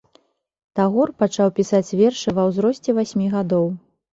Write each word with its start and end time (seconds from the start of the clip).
Тагор 0.79 1.11
пачаў 1.25 1.53
пісаць 1.61 1.95
вершы 1.99 2.35
ва 2.39 2.49
ўзросце 2.49 2.89
васьмі 3.03 3.31
гадоў. 3.39 3.71